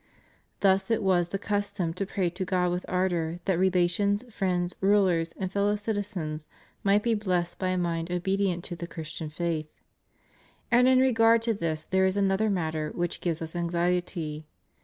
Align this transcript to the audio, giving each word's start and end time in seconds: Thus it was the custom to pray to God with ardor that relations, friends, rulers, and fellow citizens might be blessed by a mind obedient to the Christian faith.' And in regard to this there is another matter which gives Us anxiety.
Thus 0.61 0.89
it 0.89 1.03
was 1.03 1.27
the 1.27 1.37
custom 1.37 1.93
to 1.93 2.07
pray 2.07 2.31
to 2.31 2.43
God 2.43 2.71
with 2.71 2.87
ardor 2.89 3.39
that 3.45 3.59
relations, 3.59 4.25
friends, 4.33 4.75
rulers, 4.81 5.31
and 5.33 5.51
fellow 5.51 5.75
citizens 5.75 6.47
might 6.83 7.03
be 7.03 7.13
blessed 7.13 7.59
by 7.59 7.67
a 7.67 7.77
mind 7.77 8.09
obedient 8.11 8.63
to 8.63 8.75
the 8.75 8.87
Christian 8.87 9.29
faith.' 9.29 9.69
And 10.71 10.87
in 10.87 10.97
regard 11.01 11.43
to 11.43 11.53
this 11.53 11.83
there 11.83 12.07
is 12.07 12.17
another 12.17 12.49
matter 12.49 12.89
which 12.95 13.21
gives 13.21 13.43
Us 13.43 13.55
anxiety. 13.55 14.47